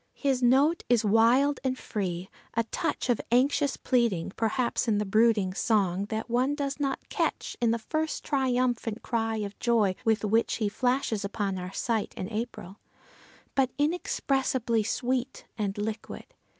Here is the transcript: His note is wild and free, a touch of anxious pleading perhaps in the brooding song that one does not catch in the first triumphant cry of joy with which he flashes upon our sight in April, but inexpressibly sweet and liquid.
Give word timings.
His 0.15 0.41
note 0.41 0.83
is 0.89 1.05
wild 1.05 1.59
and 1.63 1.77
free, 1.77 2.27
a 2.55 2.63
touch 2.63 3.07
of 3.07 3.21
anxious 3.31 3.77
pleading 3.77 4.31
perhaps 4.35 4.87
in 4.87 4.97
the 4.97 5.05
brooding 5.05 5.53
song 5.53 6.05
that 6.05 6.27
one 6.27 6.55
does 6.55 6.79
not 6.79 7.07
catch 7.09 7.55
in 7.61 7.69
the 7.69 7.77
first 7.77 8.23
triumphant 8.23 9.03
cry 9.03 9.35
of 9.35 9.59
joy 9.59 9.93
with 10.03 10.25
which 10.25 10.55
he 10.55 10.69
flashes 10.69 11.23
upon 11.23 11.59
our 11.59 11.71
sight 11.71 12.15
in 12.17 12.27
April, 12.31 12.79
but 13.53 13.69
inexpressibly 13.77 14.81
sweet 14.81 15.45
and 15.55 15.77
liquid. 15.77 16.25